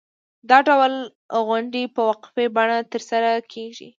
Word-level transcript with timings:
دا 0.49 0.57
ډول 0.67 0.93
غونډې 1.47 1.83
په 1.95 2.01
وقفې 2.09 2.45
بڼه 2.55 2.77
ترسره 2.91 3.31
کېږي. 3.53 3.89